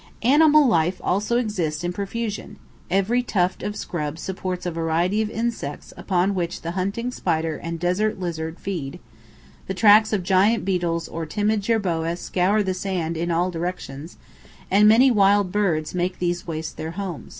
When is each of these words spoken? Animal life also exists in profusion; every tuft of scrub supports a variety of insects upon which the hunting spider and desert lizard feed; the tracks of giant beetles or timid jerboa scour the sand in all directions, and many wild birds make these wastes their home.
Animal 0.23 0.67
life 0.67 0.99
also 1.03 1.37
exists 1.37 1.83
in 1.83 1.93
profusion; 1.93 2.57
every 2.89 3.21
tuft 3.21 3.61
of 3.61 3.75
scrub 3.75 4.17
supports 4.17 4.65
a 4.65 4.71
variety 4.71 5.21
of 5.21 5.29
insects 5.29 5.93
upon 5.95 6.33
which 6.33 6.63
the 6.63 6.71
hunting 6.71 7.11
spider 7.11 7.55
and 7.57 7.79
desert 7.79 8.19
lizard 8.19 8.59
feed; 8.59 8.99
the 9.67 9.75
tracks 9.75 10.11
of 10.11 10.23
giant 10.23 10.65
beetles 10.65 11.07
or 11.07 11.27
timid 11.27 11.61
jerboa 11.61 12.15
scour 12.17 12.63
the 12.63 12.73
sand 12.73 13.15
in 13.15 13.29
all 13.29 13.51
directions, 13.51 14.17
and 14.71 14.87
many 14.87 15.11
wild 15.11 15.51
birds 15.51 15.93
make 15.93 16.17
these 16.17 16.47
wastes 16.47 16.73
their 16.73 16.93
home. 16.97 17.29